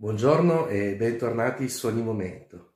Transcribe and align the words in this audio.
Buongiorno 0.00 0.68
e 0.68 0.94
bentornati 0.94 1.68
su 1.68 1.88
Ogni 1.88 2.04
Momento. 2.04 2.74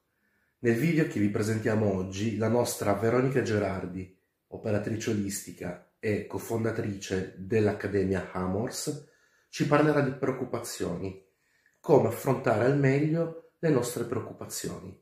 Nel 0.58 0.74
video 0.74 1.06
che 1.06 1.20
vi 1.20 1.28
presentiamo 1.28 1.94
oggi, 1.94 2.36
la 2.36 2.48
nostra 2.48 2.94
Veronica 2.94 3.42
Gerardi, 3.42 4.18
operatrice 4.48 5.10
olistica 5.10 5.92
e 6.00 6.26
cofondatrice 6.26 7.36
dell'Accademia 7.38 8.32
Hamors, 8.32 9.08
ci 9.50 9.68
parlerà 9.68 10.00
di 10.00 10.10
preoccupazioni, 10.10 11.24
come 11.78 12.08
affrontare 12.08 12.64
al 12.64 12.76
meglio 12.76 13.52
le 13.60 13.68
nostre 13.68 14.02
preoccupazioni. 14.02 15.00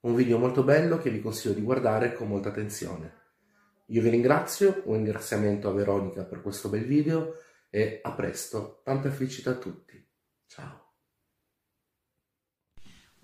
Un 0.00 0.14
video 0.16 0.38
molto 0.38 0.64
bello 0.64 0.98
che 0.98 1.10
vi 1.10 1.20
consiglio 1.20 1.54
di 1.54 1.62
guardare 1.62 2.14
con 2.14 2.26
molta 2.26 2.48
attenzione. 2.48 3.14
Io 3.86 4.02
vi 4.02 4.08
ringrazio, 4.08 4.82
un 4.86 4.94
ringraziamento 4.94 5.68
a 5.68 5.72
Veronica 5.72 6.24
per 6.24 6.42
questo 6.42 6.68
bel 6.68 6.84
video 6.84 7.36
e 7.70 8.00
a 8.02 8.10
presto, 8.10 8.80
tanta 8.82 9.08
felicità 9.08 9.50
a 9.50 9.58
tutti. 9.58 10.04
Ciao! 10.48 10.83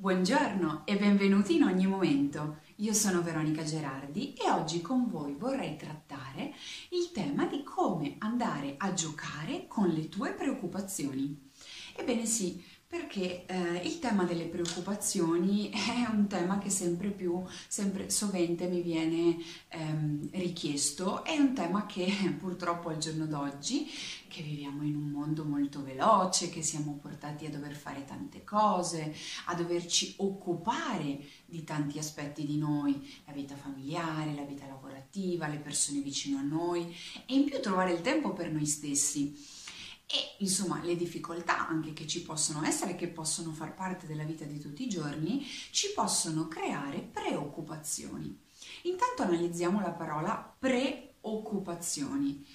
Buongiorno 0.01 0.87
e 0.87 0.97
benvenuti 0.97 1.57
in 1.57 1.65
ogni 1.65 1.87
momento. 1.87 2.61
Io 2.77 2.95
sono 2.95 3.21
Veronica 3.21 3.65
Gerardi 3.65 4.33
e 4.33 4.49
oggi 4.49 4.81
con 4.81 5.11
voi 5.11 5.35
vorrei 5.35 5.77
trattare 5.77 6.55
il 6.89 7.11
tema 7.13 7.45
di 7.45 7.63
come 7.63 8.15
andare 8.17 8.77
a 8.79 8.95
giocare 8.95 9.67
con 9.69 9.89
le 9.89 10.09
tue 10.09 10.33
preoccupazioni. 10.33 11.51
Ebbene 11.95 12.25
sì, 12.25 12.65
perché 12.91 13.47
eh, 13.47 13.83
il 13.85 14.01
tema 14.01 14.25
delle 14.25 14.47
preoccupazioni 14.47 15.71
è 15.71 16.11
un 16.11 16.27
tema 16.27 16.59
che 16.59 16.71
sempre 16.71 17.11
più, 17.11 17.41
sempre 17.69 18.11
sovente 18.11 18.67
mi 18.67 18.83
viene 18.83 19.37
ehm, 19.69 20.31
richiesto, 20.33 21.23
è 21.23 21.39
un 21.39 21.55
tema 21.55 21.87
che 21.87 22.11
purtroppo 22.37 22.89
al 22.89 22.99
giorno 22.99 23.27
d'oggi, 23.27 23.87
che 24.31 24.43
viviamo 24.43 24.85
in 24.85 24.95
un 24.95 25.11
mondo 25.11 25.45
molto 25.45 25.83
veloce, 25.83 26.51
che 26.51 26.63
siamo 26.63 26.97
portati 27.03 27.47
a 27.47 27.51
dover 27.51 27.75
fare 27.75 28.05
tante 28.05 28.45
cose, 28.45 29.13
a 29.47 29.55
doverci 29.55 30.15
occupare 30.19 31.19
di 31.45 31.65
tanti 31.65 31.99
aspetti 31.99 32.47
di 32.47 32.57
noi, 32.57 33.13
la 33.27 33.33
vita 33.33 33.57
familiare, 33.57 34.33
la 34.35 34.45
vita 34.45 34.67
lavorativa, 34.67 35.49
le 35.49 35.59
persone 35.59 36.01
vicino 36.01 36.39
a 36.39 36.43
noi 36.43 36.95
e 37.27 37.35
in 37.35 37.45
più 37.45 37.61
trovare 37.61 37.93
il 37.93 38.03
tempo 38.03 38.33
per 38.33 38.53
noi 38.53 38.67
stessi 38.67 39.59
e 40.07 40.37
insomma 40.39 40.81
le 40.83 40.97
difficoltà 40.97 41.69
anche 41.69 41.93
che 41.93 42.07
ci 42.07 42.23
possono 42.23 42.65
essere, 42.65 42.95
che 42.95 43.09
possono 43.09 43.53
far 43.53 43.75
parte 43.75 44.07
della 44.07 44.25
vita 44.25 44.45
di 44.45 44.61
tutti 44.61 44.85
i 44.85 44.89
giorni, 44.89 45.45
ci 45.71 45.93
possono 45.93 46.47
creare 46.47 47.01
preoccupazioni. 47.01 48.39
Intanto 48.83 49.23
analizziamo 49.23 49.81
la 49.81 49.91
parola 49.91 50.55
preoccupazioni. 50.59 52.47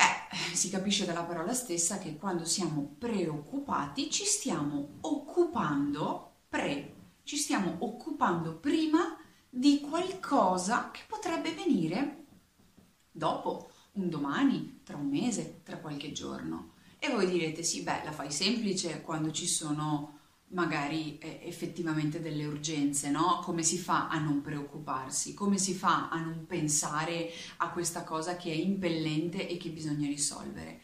Beh, 0.00 0.54
si 0.54 0.70
capisce 0.70 1.04
dalla 1.04 1.24
parola 1.24 1.52
stessa 1.52 1.98
che 1.98 2.16
quando 2.16 2.46
siamo 2.46 2.94
preoccupati 2.96 4.10
ci 4.10 4.24
stiamo 4.24 4.96
occupando 5.02 6.36
pre, 6.48 6.94
ci 7.22 7.36
stiamo 7.36 7.76
occupando 7.80 8.56
prima 8.56 9.18
di 9.50 9.80
qualcosa 9.80 10.90
che 10.90 11.02
potrebbe 11.06 11.52
venire 11.52 12.24
dopo 13.10 13.72
un 13.92 14.08
domani, 14.08 14.80
tra 14.84 14.96
un 14.96 15.08
mese, 15.08 15.60
tra 15.64 15.76
qualche 15.76 16.12
giorno. 16.12 16.72
E 16.98 17.10
voi 17.10 17.28
direte 17.28 17.62
sì, 17.62 17.82
beh, 17.82 18.04
la 18.04 18.12
fai 18.12 18.32
semplice 18.32 19.02
quando 19.02 19.30
ci 19.32 19.46
sono 19.46 20.19
magari 20.50 21.18
eh, 21.18 21.40
effettivamente 21.44 22.20
delle 22.20 22.44
urgenze, 22.44 23.10
no? 23.10 23.40
Come 23.42 23.62
si 23.62 23.78
fa 23.78 24.08
a 24.08 24.18
non 24.18 24.40
preoccuparsi? 24.40 25.34
Come 25.34 25.58
si 25.58 25.74
fa 25.74 26.08
a 26.08 26.20
non 26.20 26.46
pensare 26.46 27.30
a 27.58 27.70
questa 27.70 28.04
cosa 28.04 28.36
che 28.36 28.50
è 28.50 28.54
impellente 28.54 29.48
e 29.48 29.56
che 29.56 29.70
bisogna 29.70 30.06
risolvere? 30.06 30.80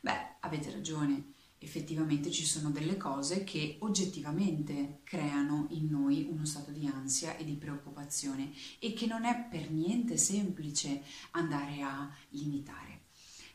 Beh, 0.00 0.36
avete 0.40 0.70
ragione 0.70 1.32
effettivamente 1.64 2.30
ci 2.30 2.44
sono 2.44 2.70
delle 2.70 2.96
cose 2.98 3.42
che 3.42 3.78
oggettivamente 3.80 5.00
creano 5.02 5.66
in 5.70 5.88
noi 5.88 6.28
uno 6.30 6.44
stato 6.44 6.70
di 6.70 6.86
ansia 6.86 7.36
e 7.36 7.44
di 7.44 7.54
preoccupazione 7.54 8.52
e 8.78 8.92
che 8.92 9.06
non 9.06 9.24
è 9.24 9.46
per 9.50 9.70
niente 9.70 10.18
semplice 10.18 11.02
andare 11.32 11.80
a 11.80 12.14
limitare. 12.30 13.04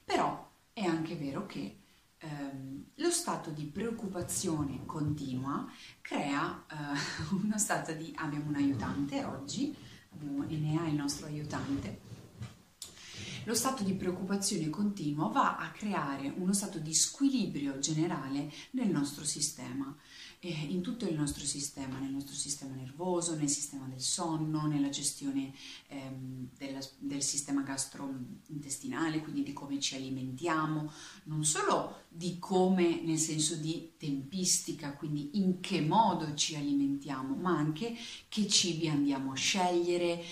Però 0.04 0.50
è 0.74 0.84
anche 0.84 1.16
vero 1.16 1.46
che 1.46 1.78
ehm, 2.20 2.84
lo 2.96 3.10
stato 3.10 3.50
di 3.50 3.66
preoccupazione 3.66 4.86
continua 4.86 5.70
crea 6.02 6.66
eh, 6.70 6.76
uno 7.44 7.58
stato 7.58 7.94
di... 7.94 8.14
abbiamo 8.18 8.50
un 8.50 8.56
aiutante 8.56 9.24
oggi, 9.24 9.76
abbiamo 10.14 10.48
Enea 10.48 10.88
il 10.88 10.96
nostro 10.96 11.28
aiutante, 11.28 12.00
lo 13.50 13.56
stato 13.56 13.82
di 13.82 13.96
preoccupazione 13.96 14.70
continua 14.70 15.28
va 15.28 15.58
a 15.58 15.72
creare 15.72 16.32
uno 16.38 16.54
stato 16.54 16.78
di 16.78 16.94
squilibrio 16.94 17.80
generale 17.80 18.54
nel 18.72 18.90
nostro 18.90 19.26
sistema, 19.26 19.92
eh, 20.38 20.50
in 20.50 20.84
tutto 20.84 21.08
il 21.08 21.16
nostro 21.16 21.44
sistema, 21.44 21.98
nel 21.98 22.12
nostro 22.12 22.36
sistema 22.36 22.76
nervoso, 22.76 23.34
nel 23.34 23.50
sistema 23.50 23.88
del 23.88 24.02
sonno, 24.02 24.68
nella 24.68 24.90
gestione 24.90 25.52
ehm, 25.88 26.50
della, 26.60 26.80
del 27.00 27.24
sistema 27.24 27.64
gastrointestinale, 27.64 29.22
quindi 29.22 29.42
di 29.42 29.54
come 29.54 29.80
ci 29.80 29.96
alimentiamo, 29.96 30.92
non 31.24 31.44
solo 31.44 32.04
di 32.08 32.38
come 32.38 33.02
nel 33.02 33.18
senso 33.18 33.56
di 33.56 33.94
tempistica, 33.98 34.94
quindi 34.94 35.40
in 35.40 35.60
che 35.60 35.82
modo 35.82 36.36
ci 36.36 36.56
alimentiamo, 36.56 37.34
ma 37.34 37.58
anche 37.58 37.98
che 38.28 38.48
cibi 38.48 38.88
andiamo 38.88 39.32
a 39.32 39.36
scegliere, 39.36 40.24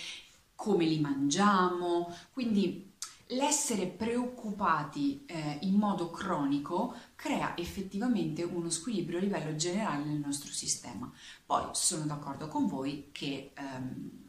come 0.53 0.85
li 0.85 0.99
mangiamo, 0.99 2.15
quindi 2.31 2.85
l'essere 3.27 3.87
preoccupati 3.87 5.25
eh, 5.25 5.57
in 5.61 5.75
modo 5.75 6.09
cronico 6.09 6.95
crea 7.15 7.57
effettivamente 7.57 8.43
uno 8.43 8.69
squilibrio 8.69 9.17
a 9.17 9.21
livello 9.21 9.55
generale 9.55 10.05
nel 10.05 10.19
nostro 10.19 10.51
sistema. 10.51 11.11
Poi 11.45 11.69
sono 11.73 12.05
d'accordo 12.05 12.47
con 12.47 12.67
voi 12.67 13.09
che 13.11 13.51
ehm, 13.53 14.25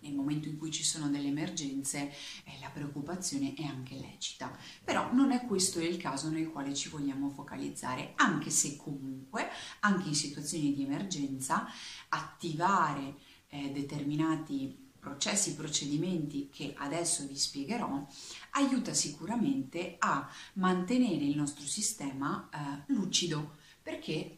nel 0.00 0.14
momento 0.14 0.48
in 0.48 0.56
cui 0.56 0.70
ci 0.70 0.82
sono 0.82 1.08
delle 1.08 1.28
emergenze 1.28 2.10
eh, 2.44 2.58
la 2.60 2.70
preoccupazione 2.70 3.54
è 3.54 3.64
anche 3.64 3.96
lecita, 3.96 4.50
però 4.82 5.12
non 5.12 5.30
è 5.30 5.44
questo 5.46 5.80
il 5.80 5.96
caso 5.96 6.30
nel 6.30 6.50
quale 6.50 6.74
ci 6.74 6.88
vogliamo 6.88 7.28
focalizzare, 7.28 8.14
anche 8.16 8.50
se 8.50 8.76
comunque 8.76 9.48
anche 9.80 10.08
in 10.08 10.14
situazioni 10.14 10.74
di 10.74 10.84
emergenza 10.84 11.66
attivare 12.08 13.16
eh, 13.48 13.70
determinati 13.72 14.89
processi, 15.00 15.54
procedimenti 15.54 16.48
che 16.52 16.74
adesso 16.76 17.26
vi 17.26 17.36
spiegherò, 17.36 18.06
aiuta 18.50 18.94
sicuramente 18.94 19.96
a 19.98 20.28
mantenere 20.54 21.24
il 21.24 21.36
nostro 21.36 21.64
sistema 21.64 22.48
eh, 22.52 22.92
lucido 22.92 23.58
perché 23.82 24.34
eh, 24.34 24.36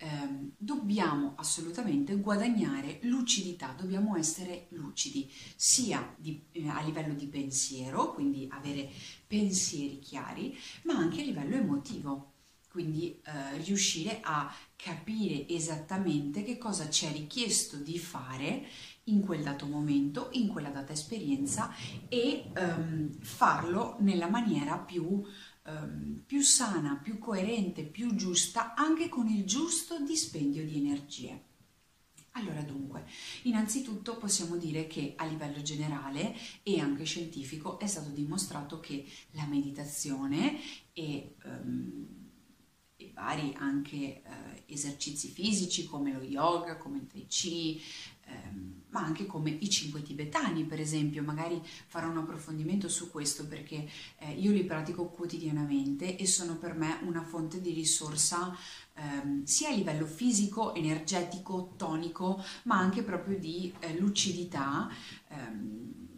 dobbiamo 0.57 1.35
assolutamente 1.37 2.15
guadagnare 2.17 3.01
lucidità, 3.03 3.75
dobbiamo 3.77 4.17
essere 4.17 4.67
lucidi 4.71 5.31
sia 5.57 6.15
di, 6.17 6.41
eh, 6.53 6.69
a 6.69 6.81
livello 6.83 7.13
di 7.13 7.27
pensiero, 7.27 8.15
quindi 8.15 8.49
avere 8.51 8.89
pensieri 9.27 9.99
chiari, 9.99 10.57
ma 10.85 10.95
anche 10.95 11.21
a 11.23 11.25
livello 11.25 11.57
emotivo 11.57 12.32
quindi 12.73 13.21
eh, 13.23 13.59
riuscire 13.59 14.21
a 14.23 14.51
capire 14.77 15.47
esattamente 15.47 16.43
che 16.43 16.57
cosa 16.57 16.89
ci 16.89 17.05
è 17.05 17.13
richiesto 17.13 17.77
di 17.77 17.99
fare 17.99 18.67
in 19.05 19.21
quel 19.21 19.43
dato 19.43 19.67
momento, 19.67 20.31
in 20.33 20.49
quella 20.49 20.71
data 20.71 20.93
esperienza 20.93 21.71
e 22.09 22.51
um, 22.57 23.13
farlo 23.21 23.97
nella 24.01 24.29
maniera 24.29 24.79
più, 24.79 25.23
um, 25.67 26.23
più 26.25 26.41
sana, 26.41 26.97
più 26.97 27.19
coerente, 27.19 27.85
più 27.85 28.15
giusta, 28.15 28.73
anche 28.75 29.11
con 29.11 29.29
il 29.29 29.45
giusto 29.45 30.03
dispendio 30.03 30.65
di 30.65 30.79
energie. 30.79 31.43
Allora 32.37 32.63
dunque, 32.63 33.05
innanzitutto 33.43 34.17
possiamo 34.17 34.57
dire 34.57 34.87
che 34.87 35.13
a 35.17 35.27
livello 35.27 35.61
generale 35.61 36.35
e 36.63 36.81
anche 36.81 37.05
scientifico 37.05 37.79
è 37.79 37.87
stato 37.87 38.09
dimostrato 38.09 38.81
che 38.81 39.05
la 39.33 39.45
meditazione 39.45 40.59
e, 40.95 41.35
um, 41.45 42.07
e 42.07 42.22
vari 43.13 43.55
anche 43.59 44.23
uh, 44.25 44.63
esercizi 44.67 45.29
fisici 45.29 45.87
come 45.87 46.13
lo 46.13 46.23
yoga, 46.23 46.77
come 46.77 46.99
il 46.99 47.07
tai 47.07 47.27
chi, 47.27 47.81
um, 48.27 48.83
ma 48.89 49.01
anche 49.01 49.27
come 49.27 49.51
i 49.51 49.69
cinque 49.71 50.03
tibetani, 50.03 50.65
per 50.65 50.81
esempio, 50.81 51.23
magari 51.23 51.61
farò 51.87 52.09
un 52.09 52.19
approfondimento 52.19 52.89
su 52.89 53.11
questo 53.11 53.47
perché 53.47 53.89
eh, 54.19 54.33
io 54.33 54.53
li 54.53 54.65
pratico 54.65 55.07
quotidianamente 55.07 56.17
e 56.17 56.27
sono 56.27 56.59
per 56.59 56.75
me 56.75 56.99
una 57.03 57.23
fonte 57.23 57.61
di 57.61 57.73
risorsa 57.73 58.55
ehm, 58.95 59.45
sia 59.45 59.71
a 59.71 59.75
livello 59.75 60.07
fisico, 60.07 60.75
energetico, 60.75 61.75
tonico, 61.77 62.43
ma 62.65 62.79
anche 62.79 63.03
proprio 63.03 63.39
di 63.39 63.73
eh, 63.81 63.99
lucidità. 63.99 64.91
Ehm, 65.29 66.11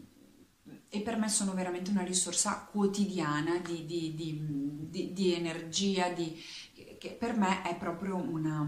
e 0.89 1.01
per 1.01 1.17
me 1.17 1.29
sono 1.29 1.55
veramente 1.55 1.91
una 1.91 2.05
risorsa 2.05 2.69
quotidiana 2.71 3.59
di, 3.59 3.85
di, 3.85 4.15
di, 4.15 5.13
di 5.13 5.35
energia, 5.35 6.09
che 7.05 7.11
per 7.11 7.37
me 7.37 7.61
è 7.61 7.77
proprio 7.77 8.17
una 8.17 8.67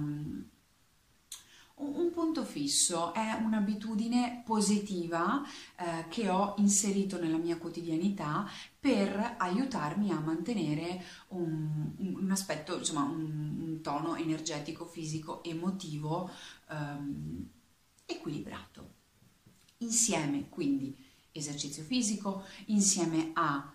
un 1.78 2.10
punto 2.10 2.42
fisso, 2.44 3.12
è 3.12 3.32
un'abitudine 3.32 4.42
positiva 4.46 5.42
eh, 5.76 6.08
che 6.08 6.30
ho 6.30 6.54
inserito 6.58 7.18
nella 7.18 7.36
mia 7.36 7.58
quotidianità 7.58 8.48
per 8.80 9.34
aiutarmi 9.36 10.10
a 10.10 10.20
mantenere 10.20 11.02
un, 11.28 11.92
un 11.98 12.30
aspetto, 12.30 12.78
insomma, 12.78 13.02
un, 13.02 13.58
un, 13.60 13.80
tono 13.82 14.16
energetico, 14.16 14.86
fisico, 14.86 15.42
emotivo 15.42 16.30
ehm, 16.70 17.46
equilibrato. 18.06 18.94
Insieme 19.78 20.48
quindi 20.48 20.96
esercizio 21.30 21.84
fisico, 21.84 22.44
insieme 22.66 23.32
a 23.34 23.70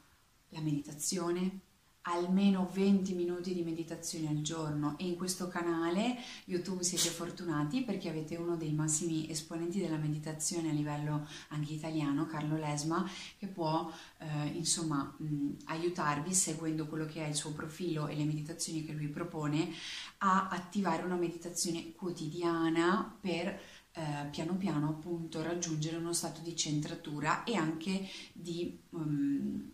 la 0.50 0.60
meditazione, 0.60 1.70
almeno 2.04 2.70
20 2.72 3.14
minuti 3.14 3.54
di 3.54 3.64
meditazione 3.64 4.30
al 4.30 4.42
giorno. 4.42 4.98
E 4.98 5.06
in 5.06 5.16
questo 5.16 5.48
canale 5.48 6.18
YouTube 6.46 6.84
siete 6.84 7.10
fortunati 7.10 7.84
perché 7.84 8.10
avete 8.10 8.36
uno 8.36 8.56
dei 8.56 8.74
massimi 8.74 9.30
esponenti 9.30 9.80
della 9.80 9.98
meditazione 9.98 10.70
a 10.70 10.74
livello 10.74 11.28
anche 11.50 11.74
italiano, 11.74 12.26
Carlo 12.26 12.58
Lesma, 12.58 13.08
che 13.38 13.48
può 13.48 13.92
eh, 14.18 14.48
insomma 14.54 15.16
mh, 15.18 15.58
aiutarvi 15.66 16.34
seguendo 16.34 16.88
quello 16.88 17.06
che 17.06 17.24
è 17.24 17.28
il 17.28 17.36
suo 17.36 17.52
profilo 17.52 18.08
e 18.08 18.16
le 18.16 18.26
meditazioni 18.26 18.84
che 18.84 18.94
lui 18.94 19.08
propone 19.08 19.72
a 20.20 20.50
attivare 20.50 21.04
una 21.04 21.16
meditazione 21.16 21.94
quotidiana 21.94 23.18
per 23.20 23.60
eh, 23.94 24.28
piano 24.32 24.56
piano 24.56 24.88
appunto 24.90 25.42
raggiungere 25.44 25.98
uno 25.98 26.14
stato 26.14 26.42
di 26.42 26.56
centratura 26.56 27.44
e 27.44 27.56
anche 27.56 28.08
di 28.34 28.80
um, 28.92 29.70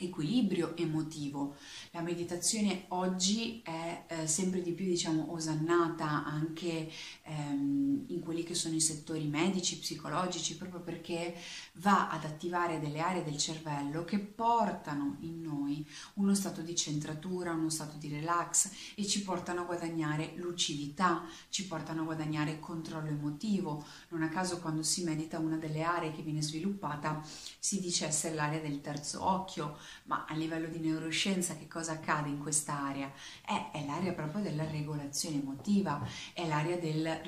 equilibrio 0.00 0.76
emotivo. 0.76 1.56
La 1.92 2.00
meditazione 2.00 2.84
oggi 2.88 3.60
è 3.62 4.04
eh, 4.06 4.26
sempre 4.26 4.62
di 4.62 4.72
più 4.72 4.86
diciamo 4.86 5.32
osannata 5.32 6.24
anche 6.24 6.90
ehm, 7.24 8.04
in 8.08 8.20
quelli 8.20 8.42
che 8.42 8.54
sono 8.54 8.74
i 8.74 8.80
settori 8.80 9.26
medici, 9.26 9.78
psicologici, 9.78 10.56
proprio 10.56 10.80
perché 10.80 11.34
va 11.74 12.10
ad 12.10 12.24
attivare 12.24 12.80
delle 12.80 13.00
aree 13.00 13.24
del 13.24 13.36
cervello 13.36 14.04
che 14.04 14.18
portano 14.18 15.16
in 15.20 15.40
noi 15.42 15.86
uno 16.14 16.34
stato 16.34 16.60
di 16.62 16.74
centratura, 16.74 17.52
uno 17.52 17.70
stato 17.70 17.96
di 17.96 18.08
relax 18.08 18.70
e 18.94 19.06
ci 19.06 19.22
portano 19.22 19.62
a 19.62 19.64
guadagnare 19.64 20.32
lucidità, 20.36 21.24
ci 21.48 21.66
portano 21.66 22.02
a 22.02 22.04
guadagnare 22.04 22.58
controllo 22.58 23.08
emotivo. 23.08 23.84
Non 24.08 24.22
a 24.22 24.28
caso 24.28 24.60
quando 24.60 24.82
si 24.82 25.04
medita 25.04 25.38
una 25.38 25.56
delle 25.56 25.82
aree 25.82 26.12
che 26.12 26.22
viene 26.22 26.42
sviluppata 26.42 27.22
si 27.58 27.80
dice 27.80 28.06
essere 28.06 28.34
l'area 28.34 28.60
del 28.60 28.80
terzo 28.80 29.24
occhio, 29.24 29.76
ma 30.04 30.24
a 30.26 30.34
livello 30.34 30.68
di 30.68 30.78
neuroscienza 30.78 31.56
che 31.56 31.68
cosa 31.68 31.92
accade 31.92 32.28
in 32.28 32.38
quest'area? 32.38 33.10
È, 33.44 33.70
è 33.72 33.84
l'area 33.84 34.12
proprio 34.12 34.42
della 34.42 34.68
regolazione 34.68 35.36
emotiva, 35.36 36.06
è 36.32 36.46
l'area, 36.46 36.76
del 36.76 37.20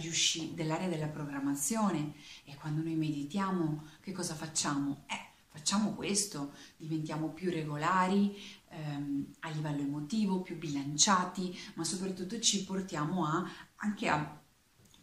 dell'area 0.54 0.88
della 0.88 1.08
programmazione 1.08 2.14
e 2.44 2.54
quando 2.56 2.82
noi 2.82 2.94
meditiamo 2.94 3.88
che 4.00 4.12
cosa 4.12 4.34
facciamo? 4.34 5.04
Eh, 5.06 5.30
facciamo 5.48 5.92
questo, 5.92 6.52
diventiamo 6.76 7.28
più 7.28 7.50
regolari 7.50 8.34
ehm, 8.70 9.34
a 9.40 9.50
livello 9.50 9.82
emotivo, 9.82 10.40
più 10.40 10.56
bilanciati, 10.56 11.56
ma 11.74 11.84
soprattutto 11.84 12.40
ci 12.40 12.64
portiamo 12.64 13.26
a, 13.26 13.46
anche 13.76 14.08
a 14.08 14.40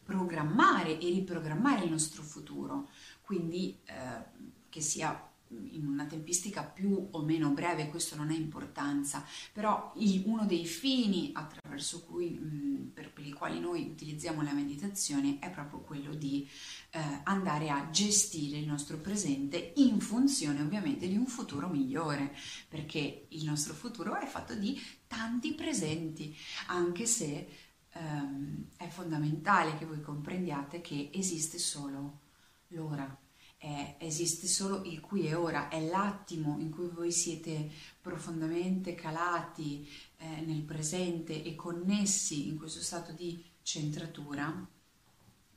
programmare 0.04 1.00
e 1.00 1.10
riprogrammare 1.10 1.86
il 1.86 1.92
nostro 1.92 2.24
futuro, 2.24 2.90
quindi 3.22 3.80
eh, 3.86 4.48
che 4.70 4.82
sia 4.82 5.29
in 5.50 5.86
una 5.86 6.06
tempistica 6.06 6.64
più 6.64 7.08
o 7.12 7.22
meno 7.24 7.50
breve, 7.50 7.90
questo 7.90 8.16
non 8.16 8.30
ha 8.30 8.34
importanza, 8.34 9.26
però 9.52 9.94
il, 9.98 10.24
uno 10.26 10.46
dei 10.46 10.66
fini 10.66 11.32
attraverso 11.34 12.04
cui, 12.04 12.32
mh, 12.32 12.92
per, 12.94 13.12
per, 13.12 13.26
i 13.26 13.32
quali 13.32 13.60
noi 13.60 13.90
utilizziamo 13.90 14.42
la 14.42 14.54
meditazione 14.54 15.40
è 15.40 15.50
proprio 15.50 15.80
quello 15.80 16.14
di 16.14 16.48
eh, 16.92 17.00
andare 17.24 17.70
a 17.70 17.90
gestire 17.90 18.58
il 18.58 18.68
nostro 18.68 18.98
presente 18.98 19.74
in 19.78 20.00
funzione 20.00 20.62
ovviamente 20.62 21.08
di 21.08 21.18
un 21.18 21.26
futuro 21.28 21.68
migliore, 21.68 22.36
perché 22.68 23.26
il 23.30 23.44
nostro 23.44 23.74
futuro 23.74 24.16
è 24.16 24.26
fatto 24.26 24.54
di 24.54 24.80
tanti 25.08 25.54
presenti, 25.54 26.36
anche 26.68 27.06
se 27.06 27.48
ehm, 27.92 28.66
è 28.78 28.88
fondamentale 28.88 29.78
che 29.78 29.86
voi 29.86 30.02
comprendiate 30.02 30.82
che 30.82 31.10
esiste 31.14 31.58
solo 31.58 32.20
l'ora 32.70 33.18
eh, 33.60 33.96
esiste 34.00 34.48
solo 34.48 34.84
il 34.84 35.02
qui 35.02 35.28
e 35.28 35.36
ora, 35.36 35.68
è 35.68 35.86
l'attimo 35.86 36.58
in 36.60 36.72
cui 36.72 36.88
voi 36.88 37.12
siete 37.12 37.70
profondamente 38.02 38.96
calati 38.96 39.88
eh, 40.18 40.42
nel 40.42 40.62
presente 40.62 41.44
e 41.44 41.56
connessi 41.56 42.48
in 42.48 42.58
questo 42.58 42.82
stato 42.82 43.12
di 43.12 43.44
centratura 43.62 44.68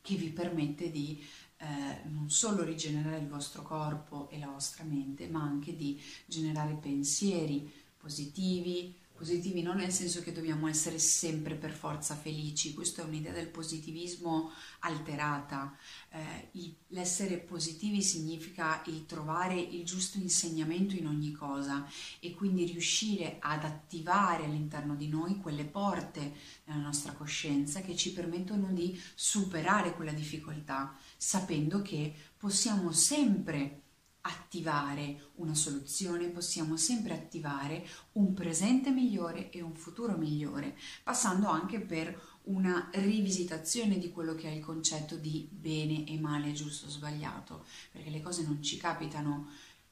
che 0.00 0.16
vi 0.16 0.30
permette 0.30 0.90
di 0.90 1.24
eh, 1.58 2.02
non 2.08 2.28
solo 2.28 2.64
rigenerare 2.64 3.18
il 3.18 3.28
vostro 3.28 3.62
corpo 3.62 4.28
e 4.30 4.38
la 4.38 4.48
vostra 4.48 4.82
mente, 4.82 5.28
ma 5.28 5.42
anche 5.42 5.76
di 5.76 6.00
generare 6.26 6.74
pensieri 6.74 7.70
positivi, 7.96 8.98
positivi 9.22 9.62
non 9.62 9.76
nel 9.76 9.92
senso 9.92 10.20
che 10.20 10.32
dobbiamo 10.32 10.66
essere 10.66 10.98
sempre 10.98 11.54
per 11.54 11.70
forza 11.70 12.16
felici, 12.16 12.74
questa 12.74 13.02
è 13.02 13.04
un'idea 13.04 13.32
del 13.32 13.46
positivismo 13.46 14.50
alterata. 14.80 15.78
Eh, 16.10 16.74
l'essere 16.88 17.36
positivi 17.36 18.02
significa 18.02 18.82
il 18.86 19.06
trovare 19.06 19.54
il 19.54 19.84
giusto 19.84 20.18
insegnamento 20.18 20.96
in 20.96 21.06
ogni 21.06 21.30
cosa 21.30 21.86
e 22.18 22.34
quindi 22.34 22.64
riuscire 22.64 23.36
ad 23.38 23.62
attivare 23.62 24.44
all'interno 24.44 24.96
di 24.96 25.06
noi 25.06 25.36
quelle 25.36 25.66
porte 25.66 26.34
nella 26.64 26.80
nostra 26.80 27.12
coscienza 27.12 27.80
che 27.80 27.94
ci 27.94 28.12
permettono 28.12 28.72
di 28.72 29.00
superare 29.14 29.94
quella 29.94 30.12
difficoltà, 30.12 30.96
sapendo 31.16 31.80
che 31.80 32.12
possiamo 32.36 32.90
sempre 32.90 33.81
attivare 34.22 35.30
una 35.36 35.54
soluzione, 35.54 36.28
possiamo 36.28 36.76
sempre 36.76 37.14
attivare 37.14 37.86
un 38.12 38.34
presente 38.34 38.90
migliore 38.90 39.50
e 39.50 39.60
un 39.62 39.74
futuro 39.74 40.16
migliore, 40.16 40.76
passando 41.02 41.48
anche 41.48 41.80
per 41.80 42.40
una 42.44 42.88
rivisitazione 42.92 43.98
di 43.98 44.10
quello 44.10 44.34
che 44.34 44.48
è 44.48 44.52
il 44.52 44.62
concetto 44.62 45.16
di 45.16 45.48
bene 45.50 46.06
e 46.06 46.18
male, 46.18 46.52
giusto 46.52 46.86
o 46.86 46.90
sbagliato, 46.90 47.64
perché 47.90 48.10
le 48.10 48.20
cose 48.20 48.44
non 48.44 48.62
ci 48.62 48.76
capitano 48.76 49.48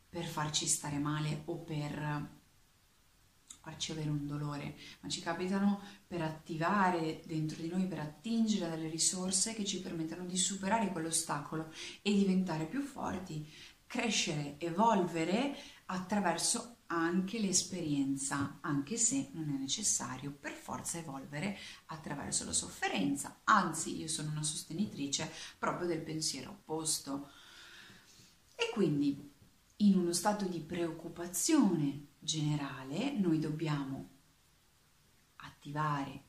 per 0.08 0.26
farci 0.26 0.66
stare 0.66 0.98
male 0.98 1.42
o 1.46 1.58
per 1.58 2.38
farci 3.60 3.92
avere 3.92 4.08
un 4.08 4.26
dolore, 4.26 4.76
ma 5.00 5.08
ci 5.08 5.20
capitano 5.20 5.80
per 6.06 6.22
attivare 6.22 7.22
dentro 7.26 7.60
di 7.60 7.68
noi, 7.68 7.86
per 7.86 8.00
attingere 8.00 8.68
dalle 8.68 8.88
risorse 8.88 9.54
che 9.54 9.64
ci 9.64 9.80
permettano 9.80 10.24
di 10.24 10.36
superare 10.36 10.90
quell'ostacolo 10.90 11.72
e 12.02 12.12
diventare 12.12 12.64
più 12.64 12.80
forti, 12.80 13.46
crescere, 13.90 14.54
evolvere 14.58 15.56
attraverso 15.86 16.76
anche 16.86 17.40
l'esperienza, 17.40 18.58
anche 18.60 18.96
se 18.96 19.30
non 19.32 19.50
è 19.50 19.58
necessario 19.58 20.30
per 20.30 20.52
forza 20.52 20.98
evolvere 20.98 21.58
attraverso 21.86 22.44
la 22.44 22.52
sofferenza. 22.52 23.40
Anzi, 23.42 23.98
io 23.98 24.06
sono 24.06 24.30
una 24.30 24.44
sostenitrice 24.44 25.28
proprio 25.58 25.88
del 25.88 26.02
pensiero 26.02 26.50
opposto. 26.50 27.32
E 28.54 28.70
quindi, 28.72 29.28
in 29.78 29.98
uno 29.98 30.12
stato 30.12 30.44
di 30.44 30.60
preoccupazione 30.60 32.10
generale, 32.20 33.10
noi 33.18 33.40
dobbiamo 33.40 34.08
attivare 35.34 36.22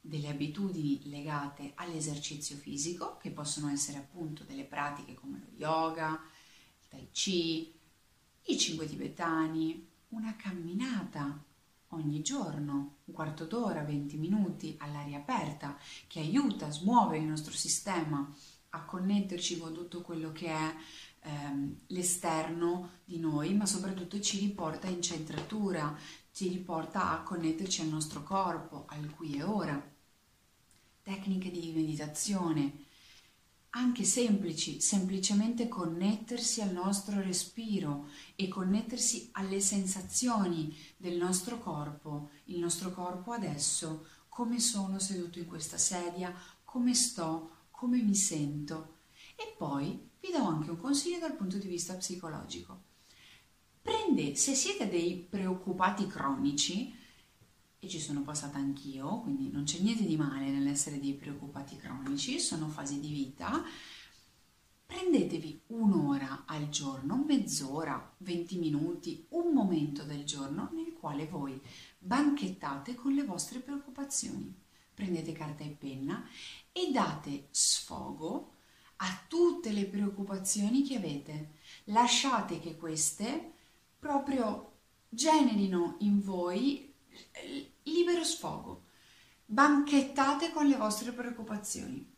delle 0.00 0.28
abitudini 0.28 1.08
legate 1.08 1.72
all'esercizio 1.74 2.54
fisico, 2.54 3.16
che 3.16 3.32
possono 3.32 3.70
essere 3.70 3.98
appunto 3.98 4.44
delle 4.44 4.64
pratiche 4.64 5.14
come 5.14 5.40
lo 5.40 5.56
yoga, 5.56 6.20
Tai 6.92 7.08
Chi, 7.10 7.72
i 8.42 8.58
cinque 8.58 8.86
tibetani, 8.86 9.88
una 10.10 10.36
camminata 10.36 11.42
ogni 11.88 12.20
giorno, 12.20 12.96
un 13.06 13.14
quarto 13.14 13.46
d'ora, 13.46 13.82
20 13.82 14.18
minuti 14.18 14.76
all'aria 14.78 15.16
aperta, 15.16 15.78
che 16.06 16.20
aiuta, 16.20 16.70
smuove 16.70 17.16
il 17.16 17.24
nostro 17.24 17.54
sistema 17.54 18.30
a 18.70 18.84
connetterci 18.84 19.56
con 19.56 19.72
tutto 19.72 20.02
quello 20.02 20.32
che 20.32 20.48
è 20.48 20.74
ehm, 21.20 21.78
l'esterno 21.86 22.98
di 23.06 23.18
noi, 23.18 23.54
ma 23.54 23.64
soprattutto 23.64 24.20
ci 24.20 24.38
riporta 24.38 24.86
in 24.86 25.00
centratura, 25.00 25.96
ci 26.30 26.48
riporta 26.48 27.12
a 27.12 27.22
connetterci 27.22 27.80
al 27.80 27.88
nostro 27.88 28.22
corpo, 28.22 28.84
al 28.88 29.08
qui 29.14 29.36
e 29.36 29.42
ora. 29.42 29.90
Tecniche 31.02 31.50
di 31.50 31.72
meditazione, 31.74 32.90
anche 33.74 34.04
semplici, 34.04 34.80
semplicemente 34.80 35.68
connettersi 35.68 36.60
al 36.60 36.72
nostro 36.72 37.20
respiro 37.20 38.08
e 38.34 38.48
connettersi 38.48 39.30
alle 39.32 39.60
sensazioni 39.60 40.76
del 40.96 41.16
nostro 41.16 41.58
corpo, 41.58 42.30
il 42.44 42.58
nostro 42.58 42.92
corpo 42.92 43.32
adesso, 43.32 44.06
come 44.28 44.60
sono 44.60 44.98
seduto 44.98 45.38
in 45.38 45.46
questa 45.46 45.78
sedia, 45.78 46.34
come 46.64 46.94
sto, 46.94 47.66
come 47.70 48.02
mi 48.02 48.14
sento. 48.14 48.96
E 49.36 49.54
poi 49.56 50.08
vi 50.20 50.32
do 50.32 50.44
anche 50.44 50.70
un 50.70 50.78
consiglio 50.78 51.18
dal 51.18 51.34
punto 51.34 51.56
di 51.56 51.68
vista 51.68 51.94
psicologico. 51.94 52.90
Prende, 53.80 54.34
se 54.36 54.54
siete 54.54 54.88
dei 54.88 55.26
preoccupati 55.28 56.06
cronici, 56.06 56.94
e 57.84 57.88
ci 57.88 57.98
sono 57.98 58.22
passata 58.22 58.58
anch'io, 58.58 59.22
quindi 59.22 59.50
non 59.50 59.64
c'è 59.64 59.80
niente 59.80 60.06
di 60.06 60.16
male 60.16 60.50
nell'essere 60.50 61.00
dei 61.00 61.14
preoccupati 61.14 61.76
cronici, 61.76 62.38
sono 62.38 62.68
fasi 62.68 63.00
di 63.00 63.08
vita. 63.08 63.60
Prendetevi 64.86 65.62
un'ora 65.66 66.44
al 66.46 66.68
giorno, 66.68 67.24
mezz'ora, 67.26 68.14
20 68.18 68.58
minuti, 68.58 69.26
un 69.30 69.52
momento 69.52 70.04
del 70.04 70.22
giorno 70.22 70.70
nel 70.74 70.92
quale 70.92 71.26
voi 71.26 71.60
banchettate 71.98 72.94
con 72.94 73.14
le 73.14 73.24
vostre 73.24 73.58
preoccupazioni. 73.58 74.54
Prendete 74.94 75.32
carta 75.32 75.64
e 75.64 75.70
penna 75.70 76.24
e 76.70 76.92
date 76.92 77.48
sfogo 77.50 78.52
a 78.98 79.24
tutte 79.26 79.72
le 79.72 79.86
preoccupazioni 79.86 80.84
che 80.84 80.98
avete. 80.98 81.54
Lasciate 81.86 82.60
che 82.60 82.76
queste 82.76 83.54
proprio 83.98 84.70
generino 85.08 85.96
in 85.98 86.20
voi 86.20 86.90
libero 87.82 88.24
sfogo. 88.24 88.86
Banchettate 89.44 90.50
con 90.50 90.66
le 90.66 90.76
vostre 90.76 91.12
preoccupazioni. 91.12 92.10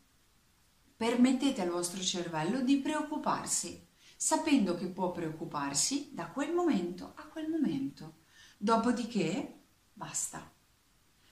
Permettete 0.95 1.61
al 1.61 1.69
vostro 1.69 2.01
cervello 2.01 2.61
di 2.61 2.77
preoccuparsi, 2.77 3.85
sapendo 4.15 4.75
che 4.75 4.87
può 4.87 5.11
preoccuparsi 5.11 6.11
da 6.13 6.27
quel 6.27 6.53
momento 6.53 7.13
a 7.15 7.27
quel 7.27 7.49
momento. 7.49 8.23
Dopodiché, 8.57 9.61
basta. 9.91 10.51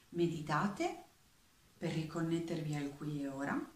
Meditate 0.10 1.04
per 1.78 1.92
riconnettervi 1.94 2.76
al 2.76 2.94
qui 2.96 3.22
e 3.22 3.28
ora 3.28 3.74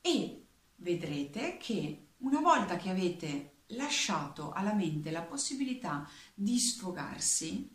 e 0.00 0.46
vedrete 0.76 1.56
che 1.56 2.08
una 2.18 2.40
volta 2.40 2.76
che 2.76 2.90
avete 2.90 3.62
lasciato 3.68 4.52
alla 4.52 4.74
mente 4.74 5.10
la 5.10 5.22
possibilità 5.22 6.08
di 6.34 6.58
sfogarsi, 6.58 7.70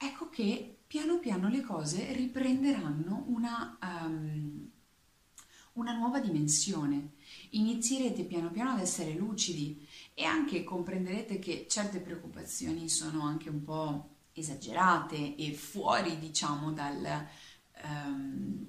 ecco 0.00 0.28
che 0.28 0.78
piano 0.86 1.18
piano 1.18 1.48
le 1.48 1.60
cose 1.60 2.12
riprenderanno 2.12 3.24
una, 3.28 3.78
um, 3.82 4.70
una 5.74 5.92
nuova 5.92 6.20
dimensione. 6.20 7.12
Inizierete 7.50 8.24
piano 8.24 8.50
piano 8.50 8.70
ad 8.70 8.80
essere 8.80 9.12
lucidi 9.12 9.86
e 10.14 10.24
anche 10.24 10.64
comprenderete 10.64 11.38
che 11.38 11.66
certe 11.68 12.00
preoccupazioni 12.00 12.88
sono 12.88 13.22
anche 13.22 13.50
un 13.50 13.62
po' 13.62 14.16
esagerate 14.32 15.36
e 15.36 15.52
fuori, 15.52 16.18
diciamo, 16.18 16.72
dal 16.72 17.26
um, 17.84 18.66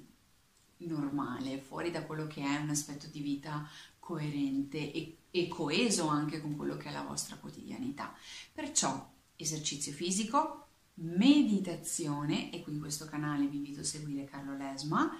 normale, 0.78 1.58
fuori 1.58 1.90
da 1.90 2.04
quello 2.04 2.26
che 2.26 2.42
è 2.42 2.56
un 2.56 2.70
aspetto 2.70 3.06
di 3.06 3.20
vita 3.20 3.68
coerente 3.98 4.92
e, 4.92 5.16
e 5.30 5.48
coeso 5.48 6.06
anche 6.08 6.40
con 6.40 6.56
quello 6.56 6.76
che 6.76 6.88
è 6.88 6.92
la 6.92 7.02
vostra 7.02 7.36
quotidianità. 7.36 8.14
Perciò 8.52 9.08
esercizio 9.36 9.92
fisico, 9.92 10.66
meditazione, 11.00 12.52
e 12.52 12.62
qui 12.62 12.74
in 12.74 12.80
questo 12.80 13.04
canale 13.04 13.46
vi 13.46 13.56
invito 13.56 13.80
a 13.80 13.84
seguire 13.84 14.24
Carlo 14.24 14.56
Lesma, 14.56 15.10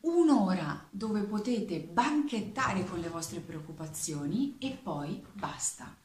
un'ora 0.00 0.88
dove 0.90 1.22
potete 1.22 1.80
banchettare 1.80 2.84
con 2.84 3.00
le 3.00 3.08
vostre 3.08 3.40
preoccupazioni 3.40 4.56
e 4.58 4.78
poi 4.80 5.24
basta. 5.32 5.96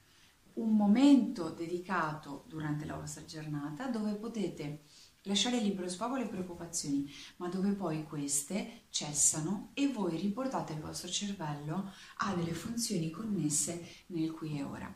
Un 0.53 0.75
momento 0.75 1.50
dedicato 1.50 2.46
durante 2.48 2.86
la 2.86 2.96
vostra 2.96 3.24
giornata 3.25 3.88
dove 3.88 4.13
potete 4.13 4.81
lasciare 5.24 5.60
libero 5.60 5.89
sfogo 5.89 6.15
le 6.15 6.25
preoccupazioni, 6.25 7.07
ma 7.36 7.50
dove 7.50 7.74
poi 7.74 8.03
queste 8.05 8.86
cessano 8.89 9.69
e 9.74 9.88
voi 9.89 10.17
riportate 10.17 10.74
il 10.74 10.79
vostro 10.79 11.10
cervello 11.10 11.91
a 12.17 12.34
delle 12.34 12.53
funzioni 12.53 13.12
connesse 13.12 14.05
nel 14.07 14.31
qui 14.31 14.57
e 14.57 14.63
ora. 14.63 14.96